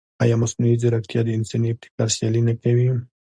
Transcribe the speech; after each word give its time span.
ایا 0.23 0.35
مصنوعي 0.43 0.75
ځیرکتیا 0.81 1.21
د 1.25 1.29
انساني 1.37 1.67
ابتکار 1.71 2.09
سیالي 2.15 2.41
نه 2.47 2.53
کوي؟ 2.61 2.87